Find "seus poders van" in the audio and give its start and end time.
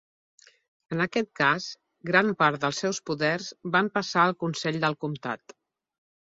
2.79-3.95